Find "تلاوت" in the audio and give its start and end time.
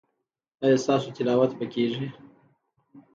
1.15-1.51